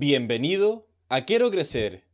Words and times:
Bienvenido 0.00 0.86
a 1.08 1.24
Quiero 1.24 1.50
Crecer, 1.50 2.04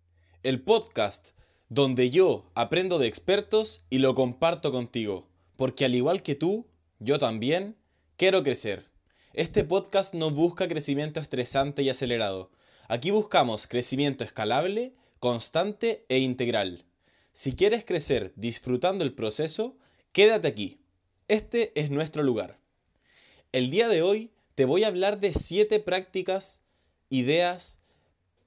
el 0.42 0.62
podcast 0.62 1.33
donde 1.68 2.08
yo 2.08 2.46
aprendo 2.54 2.99
de 2.99 3.08
expertos 3.08 3.84
y 3.91 3.99
lo 3.99 4.14
comparto 4.14 4.72
contigo, 4.72 5.29
porque 5.56 5.84
al 5.84 5.94
igual 5.94 6.22
que 6.22 6.34
tú, 6.34 6.66
yo 6.98 7.18
también 7.18 7.76
quiero 8.16 8.42
crecer. 8.42 8.88
Este 9.34 9.64
podcast 9.64 10.14
no 10.14 10.30
busca 10.30 10.66
crecimiento 10.66 11.20
estresante 11.20 11.82
y 11.82 11.90
acelerado. 11.90 12.51
Aquí 12.88 13.10
buscamos 13.10 13.67
crecimiento 13.67 14.24
escalable, 14.24 14.94
constante 15.21 16.06
e 16.09 16.20
integral. 16.20 16.87
Si 17.32 17.55
quieres 17.55 17.84
crecer 17.84 18.32
disfrutando 18.34 19.05
el 19.05 19.12
proceso, 19.12 19.77
quédate 20.12 20.48
aquí. 20.48 20.80
Este 21.28 21.78
es 21.78 21.91
nuestro 21.91 22.23
lugar. 22.23 22.59
El 23.52 23.70
día 23.70 23.91
de 23.91 24.01
hoy 24.01 24.32
te 24.55 24.64
voy 24.64 24.84
a 24.84 24.88
hablar 24.88 25.20
de 25.20 25.34
7 25.34 25.80
prácticas 25.80 26.63
ideas 27.10 27.78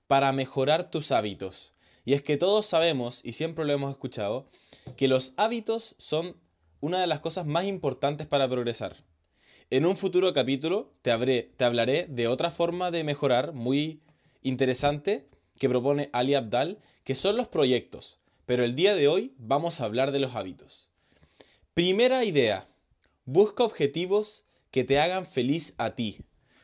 para 0.08 0.32
mejorar 0.32 0.90
tus 0.90 1.12
hábitos. 1.12 1.74
Y 2.06 2.14
es 2.14 2.22
que 2.24 2.38
todos 2.38 2.66
sabemos, 2.66 3.24
y 3.26 3.34
siempre 3.34 3.66
lo 3.66 3.74
hemos 3.74 3.92
escuchado, 3.92 4.48
que 4.96 5.08
los 5.08 5.34
hábitos 5.38 5.96
son 5.98 6.38
una 6.80 7.02
de 7.02 7.08
las 7.08 7.20
cosas 7.20 7.46
más 7.46 7.66
importantes 7.66 8.28
para 8.28 8.48
progresar. 8.48 8.96
En 9.70 9.86
un 9.86 9.98
futuro 9.98 10.32
capítulo 10.32 10.94
te, 11.02 11.12
te 11.44 11.66
hablaré 11.66 12.06
de 12.10 12.28
otra 12.28 12.52
forma 12.52 12.92
de 12.92 13.04
mejorar 13.04 13.52
muy 13.52 14.02
interesante 14.42 15.28
que 15.60 15.68
propone 15.68 16.10
Ali 16.14 16.36
Abdal, 16.36 16.78
que 17.04 17.16
son 17.16 17.36
los 17.36 17.50
proyectos. 17.50 18.20
Pero 18.46 18.64
el 18.64 18.76
día 18.76 18.96
de 18.96 19.10
hoy 19.10 19.34
vamos 19.38 19.82
a 19.82 19.86
hablar 19.86 20.12
de 20.14 20.20
los 20.20 20.36
hábitos. 20.36 20.90
Primera 21.74 22.24
idea, 22.24 22.66
busca 23.26 23.64
objetivos 23.64 24.46
que 24.72 24.86
te 24.86 25.00
hagan 25.00 25.26
feliz 25.26 25.76
a 25.78 25.96
ti. 25.96 26.20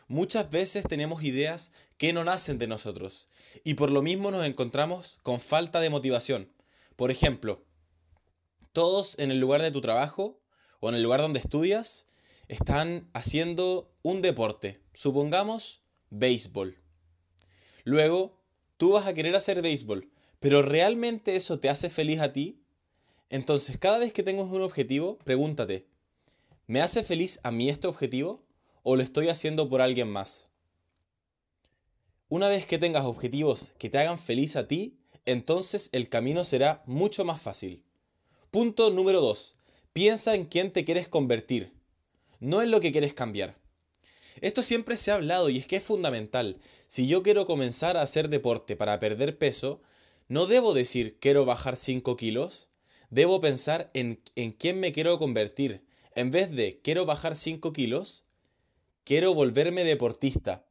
Muchas 0.08 0.50
veces 0.52 0.86
tenemos 0.88 1.24
ideas 1.24 1.72
que 1.98 2.14
no 2.14 2.24
nacen 2.24 2.58
de 2.58 2.68
nosotros 2.68 3.28
y 3.64 3.76
por 3.76 3.90
lo 3.92 4.02
mismo 4.02 4.32
nos 4.32 4.46
encontramos 4.46 5.20
con 5.24 5.40
falta 5.40 5.80
de 5.80 5.90
motivación. 5.90 6.52
Por 6.96 7.10
ejemplo, 7.10 7.64
todos 8.74 9.18
en 9.20 9.32
el 9.32 9.40
lugar 9.40 9.62
de 9.62 9.72
tu 9.72 9.82
trabajo 9.82 10.42
o 10.80 10.90
en 10.90 10.96
el 10.96 11.04
lugar 11.04 11.22
donde 11.22 11.40
estudias 11.40 12.08
están 12.48 13.10
haciendo 13.14 13.92
un 14.02 14.22
deporte, 14.22 14.82
supongamos 14.94 15.82
béisbol. 16.10 16.78
Luego, 17.86 18.42
tú 18.78 18.94
vas 18.94 19.08
a 19.08 19.14
querer 19.14 19.36
hacer 19.36 19.62
béisbol, 19.62 20.12
pero 20.40 20.62
¿realmente 20.62 21.36
eso 21.36 21.60
te 21.60 21.70
hace 21.70 21.90
feliz 21.90 22.20
a 22.20 22.34
ti? 22.34 22.62
Entonces, 23.30 23.78
cada 23.78 23.98
vez 23.98 24.14
que 24.14 24.24
tengas 24.24 24.48
un 24.48 24.62
objetivo, 24.62 25.18
pregúntate, 25.20 25.88
¿me 26.68 26.82
hace 26.82 27.04
feliz 27.04 27.40
a 27.44 27.52
mí 27.52 27.70
este 27.70 27.88
objetivo? 27.88 28.46
O 28.84 28.96
lo 28.96 29.04
estoy 29.04 29.30
haciendo 29.30 29.68
por 29.70 29.82
alguien 29.82 30.10
más? 30.10 30.52
Una 32.30 32.50
vez 32.50 32.66
que 32.66 32.78
tengas 32.78 33.06
objetivos 33.06 33.74
que 33.78 33.90
te 33.90 33.98
hagan 33.98 34.18
feliz 34.18 34.56
a 34.56 34.68
ti, 34.68 34.98
entonces 35.26 35.90
el 35.92 36.10
camino 36.10 36.44
será 36.44 36.84
mucho 36.86 37.26
más 37.26 37.42
fácil. 37.42 37.84
Punto 38.52 38.92
número 38.92 39.22
2. 39.22 39.56
Piensa 39.94 40.36
en 40.36 40.46
quién 40.46 40.72
te 40.72 40.86
quieres 40.86 41.08
convertir, 41.08 41.72
no 42.40 42.62
en 42.62 42.72
lo 42.72 42.80
que 42.80 42.92
quieres 42.92 43.14
cambiar. 43.14 43.56
Esto 44.42 44.64
siempre 44.64 44.98
se 44.98 45.12
ha 45.12 45.16
hablado 45.16 45.50
y 45.50 45.58
es 45.58 45.68
que 45.68 45.76
es 45.76 45.84
fundamental. 45.84 46.60
Si 46.88 47.08
yo 47.08 47.24
quiero 47.24 47.46
comenzar 47.46 47.98
a 47.98 48.02
hacer 48.02 48.30
deporte 48.30 48.76
para 48.76 49.00
perder 49.00 49.38
peso, 49.38 49.82
no 50.28 50.46
debo 50.46 50.74
decir 50.74 51.18
quiero 51.20 51.46
bajar 51.46 51.78
5 51.78 52.18
kilos, 52.18 52.70
debo 53.10 53.40
pensar 53.40 53.88
en, 53.94 54.22
en 54.36 54.52
quién 54.52 54.80
me 54.80 54.92
quiero 54.92 55.20
convertir. 55.20 55.86
En 56.16 56.32
vez 56.32 56.52
de 56.52 56.80
quiero 56.82 57.06
bajar 57.06 57.36
5 57.36 57.74
kilos, 57.74 58.26
quiero 59.04 59.34
volverme 59.34 59.84
deportista. 59.84 60.66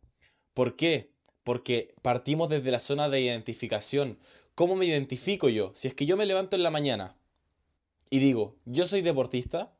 ¿Por 0.54 0.76
qué? 0.76 1.12
Porque 1.44 1.94
partimos 2.02 2.48
desde 2.48 2.70
la 2.70 2.80
zona 2.80 3.08
de 3.08 3.20
identificación. 3.20 4.18
¿Cómo 4.54 4.76
me 4.76 4.86
identifico 4.86 5.48
yo? 5.48 5.72
Si 5.74 5.88
es 5.88 5.94
que 5.94 6.06
yo 6.06 6.16
me 6.16 6.26
levanto 6.26 6.56
en 6.56 6.62
la 6.62 6.70
mañana 6.70 7.16
y 8.10 8.18
digo, 8.18 8.56
yo 8.64 8.86
soy 8.86 9.00
deportista, 9.00 9.74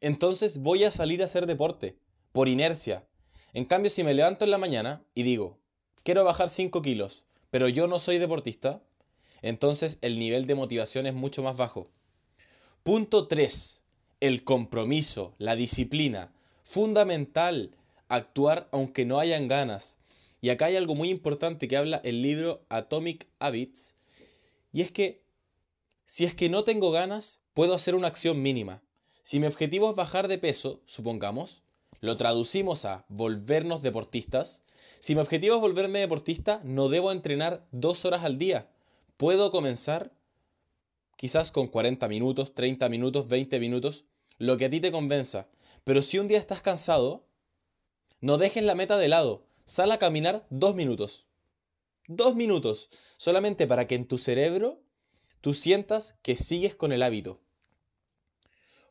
entonces 0.00 0.58
voy 0.58 0.84
a 0.84 0.90
salir 0.90 1.22
a 1.22 1.26
hacer 1.26 1.46
deporte, 1.46 1.96
por 2.32 2.48
inercia. 2.48 3.06
En 3.52 3.64
cambio, 3.64 3.90
si 3.90 4.02
me 4.02 4.14
levanto 4.14 4.44
en 4.44 4.50
la 4.50 4.58
mañana 4.58 5.04
y 5.14 5.22
digo, 5.22 5.60
quiero 6.02 6.24
bajar 6.24 6.50
5 6.50 6.82
kilos, 6.82 7.26
pero 7.50 7.68
yo 7.68 7.86
no 7.86 7.98
soy 7.98 8.18
deportista, 8.18 8.82
entonces 9.42 9.98
el 10.02 10.18
nivel 10.18 10.46
de 10.46 10.54
motivación 10.54 11.06
es 11.06 11.14
mucho 11.14 11.42
más 11.42 11.56
bajo. 11.56 11.90
Punto 12.82 13.28
3. 13.28 13.84
El 14.20 14.42
compromiso, 14.44 15.34
la 15.38 15.54
disciplina 15.54 16.32
fundamental 16.62 17.76
actuar 18.08 18.68
aunque 18.72 19.04
no 19.04 19.18
hayan 19.18 19.48
ganas. 19.48 19.98
Y 20.40 20.50
acá 20.50 20.66
hay 20.66 20.76
algo 20.76 20.94
muy 20.94 21.08
importante 21.10 21.68
que 21.68 21.76
habla 21.76 22.00
el 22.04 22.22
libro 22.22 22.64
Atomic 22.68 23.28
Habits, 23.38 23.96
y 24.72 24.80
es 24.80 24.90
que 24.90 25.22
si 26.04 26.24
es 26.24 26.34
que 26.34 26.48
no 26.48 26.64
tengo 26.64 26.90
ganas, 26.90 27.42
puedo 27.54 27.74
hacer 27.74 27.94
una 27.94 28.08
acción 28.08 28.42
mínima. 28.42 28.82
Si 29.22 29.38
mi 29.38 29.46
objetivo 29.46 29.90
es 29.90 29.96
bajar 29.96 30.28
de 30.28 30.38
peso, 30.38 30.82
supongamos, 30.84 31.62
lo 32.00 32.16
traducimos 32.16 32.84
a 32.84 33.04
volvernos 33.08 33.82
deportistas. 33.82 34.64
Si 34.98 35.14
mi 35.14 35.20
objetivo 35.20 35.54
es 35.54 35.60
volverme 35.60 36.00
deportista, 36.00 36.60
no 36.64 36.88
debo 36.88 37.12
entrenar 37.12 37.66
dos 37.70 38.04
horas 38.04 38.24
al 38.24 38.38
día. 38.38 38.68
Puedo 39.16 39.50
comenzar 39.50 40.12
quizás 41.16 41.52
con 41.52 41.68
40 41.68 42.08
minutos, 42.08 42.54
30 42.54 42.88
minutos, 42.88 43.28
20 43.28 43.60
minutos, 43.60 44.06
lo 44.38 44.56
que 44.56 44.64
a 44.64 44.70
ti 44.70 44.80
te 44.80 44.90
convenza. 44.90 45.48
Pero 45.84 46.02
si 46.02 46.18
un 46.18 46.28
día 46.28 46.38
estás 46.38 46.62
cansado, 46.62 47.26
no 48.20 48.38
dejes 48.38 48.62
la 48.62 48.74
meta 48.74 48.98
de 48.98 49.08
lado. 49.08 49.44
Sal 49.64 49.90
a 49.90 49.98
caminar 49.98 50.46
dos 50.50 50.74
minutos. 50.74 51.28
Dos 52.06 52.36
minutos. 52.36 52.88
Solamente 53.16 53.66
para 53.66 53.86
que 53.86 53.96
en 53.96 54.06
tu 54.06 54.18
cerebro 54.18 54.80
tú 55.40 55.54
sientas 55.54 56.18
que 56.22 56.36
sigues 56.36 56.74
con 56.74 56.92
el 56.92 57.02
hábito. 57.02 57.40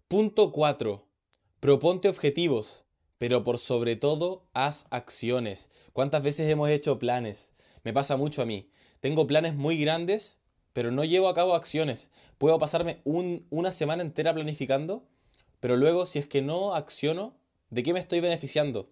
Punto 0.07 0.51
4. 0.51 1.07
Proponte 1.61 2.09
objetivos, 2.09 2.85
pero 3.17 3.43
por 3.43 3.57
sobre 3.59 3.95
todo 3.95 4.49
haz 4.53 4.87
acciones. 4.89 5.69
¿Cuántas 5.93 6.23
veces 6.23 6.49
hemos 6.49 6.69
hecho 6.69 6.99
planes? 6.99 7.53
Me 7.83 7.93
pasa 7.93 8.17
mucho 8.17 8.41
a 8.41 8.45
mí. 8.45 8.69
Tengo 8.99 9.27
planes 9.27 9.55
muy 9.55 9.77
grandes, 9.77 10.39
pero 10.73 10.91
no 10.91 11.05
llevo 11.05 11.29
a 11.29 11.33
cabo 11.33 11.55
acciones. 11.55 12.11
Puedo 12.37 12.59
pasarme 12.59 13.01
una 13.05 13.71
semana 13.71 14.03
entera 14.03 14.33
planificando 14.33 15.07
pero 15.61 15.77
luego, 15.77 16.05
si 16.05 16.19
es 16.19 16.27
que 16.27 16.41
no 16.41 16.75
acciono, 16.75 17.37
¿de 17.69 17.83
qué 17.83 17.93
me 17.93 17.99
estoy 17.99 18.19
beneficiando? 18.19 18.89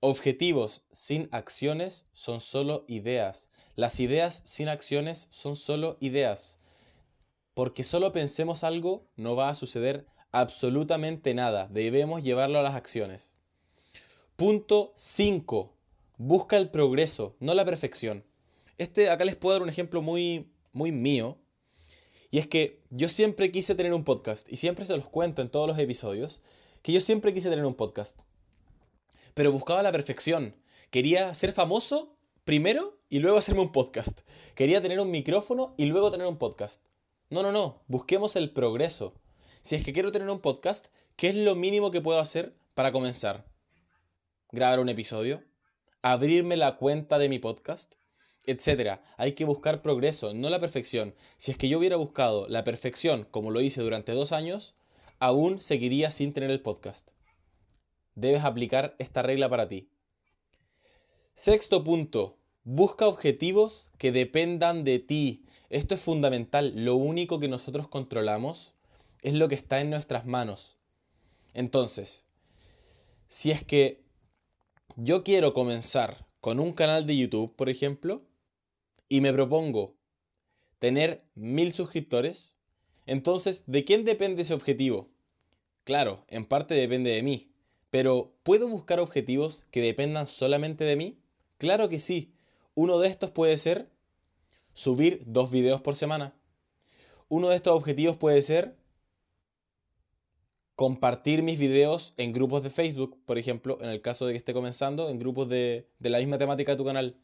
Objetivos 0.00 0.82
sin 0.92 1.28
acciones 1.32 2.08
son 2.12 2.40
solo 2.40 2.84
ideas. 2.88 3.50
Las 3.76 4.00
ideas 4.00 4.42
sin 4.44 4.68
acciones 4.68 5.28
son 5.30 5.56
solo 5.56 5.96
ideas. 6.00 6.58
Porque 7.54 7.84
solo 7.84 8.12
pensemos 8.12 8.64
algo, 8.64 9.08
no 9.16 9.36
va 9.36 9.48
a 9.48 9.54
suceder 9.54 10.06
absolutamente 10.32 11.32
nada. 11.32 11.68
Debemos 11.70 12.24
llevarlo 12.24 12.58
a 12.58 12.62
las 12.62 12.74
acciones. 12.74 13.36
Punto 14.34 14.92
5. 14.96 15.72
Busca 16.18 16.56
el 16.56 16.70
progreso, 16.70 17.36
no 17.38 17.54
la 17.54 17.64
perfección. 17.64 18.24
Este, 18.78 19.10
acá 19.10 19.24
les 19.24 19.36
puedo 19.36 19.54
dar 19.54 19.62
un 19.62 19.68
ejemplo 19.68 20.02
muy, 20.02 20.52
muy 20.72 20.90
mío, 20.90 21.38
y 22.30 22.38
es 22.38 22.46
que 22.46 22.80
yo 22.90 23.08
siempre 23.08 23.50
quise 23.50 23.74
tener 23.74 23.94
un 23.94 24.04
podcast, 24.04 24.50
y 24.52 24.56
siempre 24.56 24.84
se 24.84 24.96
los 24.96 25.08
cuento 25.08 25.42
en 25.42 25.48
todos 25.48 25.68
los 25.68 25.78
episodios, 25.78 26.42
que 26.82 26.92
yo 26.92 27.00
siempre 27.00 27.34
quise 27.34 27.50
tener 27.50 27.64
un 27.64 27.74
podcast. 27.74 28.20
Pero 29.34 29.52
buscaba 29.52 29.82
la 29.82 29.92
perfección. 29.92 30.54
Quería 30.90 31.34
ser 31.34 31.52
famoso 31.52 32.16
primero 32.44 32.96
y 33.08 33.18
luego 33.18 33.38
hacerme 33.38 33.60
un 33.60 33.72
podcast. 33.72 34.20
Quería 34.54 34.80
tener 34.80 35.00
un 35.00 35.10
micrófono 35.10 35.74
y 35.76 35.86
luego 35.86 36.10
tener 36.10 36.26
un 36.26 36.38
podcast. 36.38 36.86
No, 37.28 37.42
no, 37.42 37.52
no. 37.52 37.82
Busquemos 37.88 38.36
el 38.36 38.50
progreso. 38.52 39.12
Si 39.62 39.74
es 39.74 39.82
que 39.82 39.92
quiero 39.92 40.12
tener 40.12 40.30
un 40.30 40.38
podcast, 40.38 40.86
¿qué 41.16 41.28
es 41.28 41.34
lo 41.34 41.56
mínimo 41.56 41.90
que 41.90 42.00
puedo 42.00 42.20
hacer 42.20 42.56
para 42.74 42.92
comenzar? 42.92 43.44
Grabar 44.52 44.78
un 44.78 44.88
episodio, 44.88 45.42
abrirme 46.02 46.56
la 46.56 46.76
cuenta 46.76 47.18
de 47.18 47.28
mi 47.28 47.40
podcast, 47.40 47.96
etcétera. 48.46 49.02
Hay 49.16 49.32
que 49.32 49.44
buscar 49.44 49.82
progreso, 49.82 50.34
no 50.34 50.50
la 50.50 50.60
perfección. 50.60 51.14
Si 51.36 51.50
es 51.50 51.56
que 51.56 51.68
yo 51.68 51.78
hubiera 51.78 51.96
buscado 51.96 52.48
la 52.48 52.64
perfección 52.64 53.26
como 53.30 53.50
lo 53.50 53.60
hice 53.60 53.82
durante 53.82 54.12
dos 54.12 54.32
años, 54.32 54.76
aún 55.18 55.60
seguiría 55.60 56.10
sin 56.10 56.32
tener 56.32 56.50
el 56.50 56.62
podcast. 56.62 57.10
Debes 58.14 58.44
aplicar 58.44 58.96
esta 58.98 59.22
regla 59.22 59.48
para 59.48 59.68
ti. 59.68 59.90
Sexto 61.34 61.84
punto. 61.84 62.38
Busca 62.64 63.06
objetivos 63.06 63.90
que 63.98 64.10
dependan 64.10 64.84
de 64.84 64.98
ti. 64.98 65.44
Esto 65.70 65.94
es 65.94 66.00
fundamental. 66.00 66.72
Lo 66.74 66.96
único 66.96 67.38
que 67.38 67.48
nosotros 67.48 67.88
controlamos 67.88 68.74
es 69.22 69.34
lo 69.34 69.48
que 69.48 69.54
está 69.54 69.80
en 69.80 69.90
nuestras 69.90 70.26
manos. 70.26 70.78
Entonces, 71.54 72.26
si 73.28 73.50
es 73.50 73.64
que 73.64 74.04
yo 74.96 75.24
quiero 75.24 75.52
comenzar 75.52 76.26
con 76.40 76.58
un 76.60 76.72
canal 76.72 77.06
de 77.06 77.16
YouTube, 77.16 77.54
por 77.54 77.68
ejemplo, 77.68 78.22
y 79.08 79.20
me 79.20 79.32
propongo 79.32 79.94
tener 80.78 81.24
mil 81.34 81.72
suscriptores, 81.72 82.58
entonces, 83.06 83.64
¿de 83.66 83.84
quién 83.84 84.04
depende 84.04 84.42
ese 84.42 84.54
objetivo? 84.54 85.08
Claro, 85.84 86.24
en 86.28 86.44
parte 86.44 86.74
depende 86.74 87.10
de 87.10 87.22
mí, 87.22 87.50
pero 87.90 88.34
¿puedo 88.42 88.68
buscar 88.68 88.98
objetivos 88.98 89.66
que 89.70 89.80
dependan 89.80 90.26
solamente 90.26 90.84
de 90.84 90.96
mí? 90.96 91.18
Claro 91.58 91.88
que 91.88 91.98
sí. 91.98 92.32
Uno 92.74 92.98
de 92.98 93.08
estos 93.08 93.30
puede 93.30 93.56
ser 93.56 93.88
subir 94.72 95.22
dos 95.24 95.50
videos 95.50 95.80
por 95.80 95.96
semana. 95.96 96.34
Uno 97.28 97.48
de 97.48 97.56
estos 97.56 97.74
objetivos 97.74 98.16
puede 98.16 98.42
ser 98.42 98.76
compartir 100.74 101.42
mis 101.42 101.58
videos 101.58 102.12
en 102.18 102.32
grupos 102.32 102.62
de 102.62 102.70
Facebook, 102.70 103.18
por 103.24 103.38
ejemplo, 103.38 103.78
en 103.80 103.88
el 103.88 104.02
caso 104.02 104.26
de 104.26 104.32
que 104.32 104.38
esté 104.38 104.52
comenzando, 104.52 105.08
en 105.08 105.18
grupos 105.18 105.48
de, 105.48 105.88
de 105.98 106.10
la 106.10 106.18
misma 106.18 106.36
temática 106.36 106.72
de 106.72 106.76
tu 106.76 106.84
canal. 106.84 107.16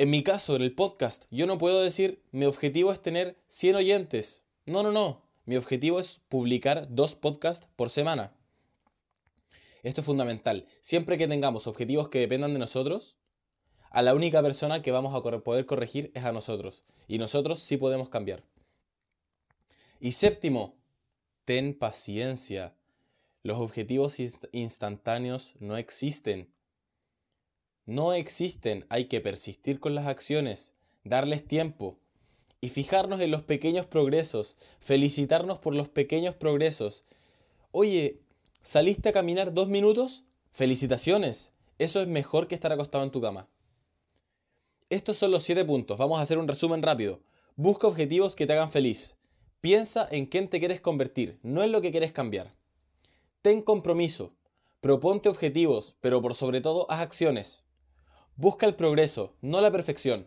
En 0.00 0.10
mi 0.10 0.22
caso, 0.22 0.54
en 0.54 0.62
el 0.62 0.76
podcast, 0.76 1.24
yo 1.32 1.48
no 1.48 1.58
puedo 1.58 1.82
decir 1.82 2.22
mi 2.30 2.46
objetivo 2.46 2.92
es 2.92 3.02
tener 3.02 3.36
100 3.48 3.74
oyentes. 3.74 4.44
No, 4.64 4.84
no, 4.84 4.92
no. 4.92 5.22
Mi 5.44 5.56
objetivo 5.56 5.98
es 5.98 6.20
publicar 6.28 6.86
dos 6.88 7.16
podcasts 7.16 7.66
por 7.74 7.90
semana. 7.90 8.32
Esto 9.82 10.02
es 10.02 10.06
fundamental. 10.06 10.68
Siempre 10.82 11.18
que 11.18 11.26
tengamos 11.26 11.66
objetivos 11.66 12.10
que 12.10 12.20
dependan 12.20 12.52
de 12.52 12.60
nosotros, 12.60 13.18
a 13.90 14.02
la 14.02 14.14
única 14.14 14.40
persona 14.40 14.82
que 14.82 14.92
vamos 14.92 15.16
a 15.16 15.42
poder 15.42 15.66
corregir 15.66 16.12
es 16.14 16.24
a 16.24 16.30
nosotros. 16.30 16.84
Y 17.08 17.18
nosotros 17.18 17.58
sí 17.58 17.76
podemos 17.76 18.08
cambiar. 18.08 18.44
Y 19.98 20.12
séptimo, 20.12 20.76
ten 21.44 21.76
paciencia. 21.76 22.72
Los 23.42 23.58
objetivos 23.58 24.18
instantáneos 24.52 25.56
no 25.58 25.76
existen. 25.76 26.54
No 27.88 28.12
existen, 28.12 28.84
hay 28.90 29.06
que 29.06 29.22
persistir 29.22 29.80
con 29.80 29.94
las 29.94 30.06
acciones, 30.06 30.74
darles 31.04 31.48
tiempo 31.48 31.96
y 32.60 32.68
fijarnos 32.68 33.18
en 33.22 33.30
los 33.30 33.44
pequeños 33.44 33.86
progresos, 33.86 34.58
felicitarnos 34.78 35.58
por 35.58 35.74
los 35.74 35.88
pequeños 35.88 36.34
progresos. 36.34 37.04
Oye, 37.70 38.20
¿saliste 38.60 39.08
a 39.08 39.14
caminar 39.14 39.54
dos 39.54 39.68
minutos? 39.68 40.24
Felicitaciones, 40.50 41.52
eso 41.78 42.02
es 42.02 42.08
mejor 42.08 42.46
que 42.46 42.54
estar 42.54 42.70
acostado 42.72 43.04
en 43.04 43.10
tu 43.10 43.22
cama. 43.22 43.48
Estos 44.90 45.16
son 45.16 45.30
los 45.30 45.44
siete 45.44 45.64
puntos, 45.64 45.96
vamos 45.96 46.18
a 46.18 46.22
hacer 46.22 46.36
un 46.36 46.46
resumen 46.46 46.82
rápido. 46.82 47.22
Busca 47.56 47.86
objetivos 47.86 48.36
que 48.36 48.46
te 48.46 48.52
hagan 48.52 48.70
feliz. 48.70 49.16
Piensa 49.62 50.06
en 50.10 50.26
quién 50.26 50.48
te 50.48 50.58
quieres 50.58 50.82
convertir, 50.82 51.38
no 51.42 51.62
en 51.62 51.72
lo 51.72 51.80
que 51.80 51.90
quieres 51.90 52.12
cambiar. 52.12 52.54
Ten 53.40 53.62
compromiso. 53.62 54.34
Proponte 54.82 55.30
objetivos, 55.30 55.96
pero 56.02 56.20
por 56.20 56.34
sobre 56.34 56.60
todo 56.60 56.86
haz 56.90 57.00
acciones. 57.00 57.67
Busca 58.40 58.66
el 58.66 58.76
progreso, 58.76 59.34
no 59.40 59.60
la 59.60 59.72
perfección. 59.72 60.24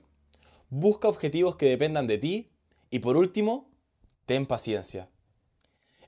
Busca 0.69 1.07
objetivos 1.07 1.55
que 1.55 1.67
dependan 1.67 2.07
de 2.07 2.17
ti. 2.17 2.49
Y 2.89 2.99
por 2.99 3.15
último, 3.15 3.69
ten 4.25 4.45
paciencia. 4.45 5.07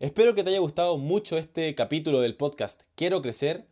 Espero 0.02 0.36
que 0.36 0.44
te 0.44 0.50
haya 0.50 0.60
gustado 0.60 0.98
mucho 0.98 1.38
este 1.38 1.74
capítulo 1.76 2.20
del 2.20 2.36
podcast 2.36 2.84
Quiero 2.96 3.22
Crecer 3.22 3.70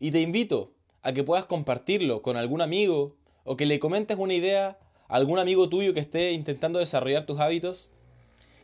y 0.00 0.12
te 0.12 0.22
invito 0.22 0.72
a 1.02 1.12
que 1.12 1.24
puedas 1.24 1.44
compartirlo 1.44 2.22
con 2.22 2.38
algún 2.38 2.62
amigo 2.62 3.16
o 3.44 3.58
que 3.58 3.66
le 3.66 3.78
comentes 3.78 4.16
una 4.16 4.32
idea 4.32 4.78
a 5.06 5.16
algún 5.16 5.38
amigo 5.38 5.68
tuyo 5.68 5.92
que 5.92 6.00
esté 6.00 6.32
intentando 6.32 6.78
desarrollar 6.78 7.26
tus 7.26 7.38
hábitos 7.38 7.90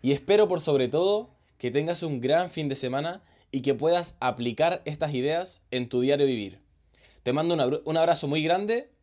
y 0.00 0.12
espero 0.12 0.48
por 0.48 0.62
sobre 0.62 0.88
todo 0.88 1.28
que 1.58 1.70
tengas 1.70 2.02
un 2.02 2.22
gran 2.22 2.48
fin 2.48 2.70
de 2.70 2.74
semana 2.74 3.22
y 3.50 3.60
que 3.60 3.74
puedas 3.74 4.16
aplicar 4.20 4.80
estas 4.86 5.12
ideas 5.12 5.66
en 5.70 5.90
tu 5.90 6.00
diario 6.00 6.24
vivir. 6.24 6.62
Te 7.22 7.34
mando 7.34 7.82
un 7.84 7.96
abrazo 7.98 8.28
muy 8.28 8.42
grande 8.42 8.93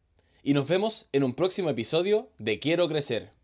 y 0.43 0.53
nos 0.53 0.67
vemos 0.67 1.07
en 1.11 1.23
un 1.23 1.33
próximo 1.33 1.69
episodio 1.69 2.29
de 2.39 2.59
Quiero 2.59 2.87
Crecer. 2.87 3.40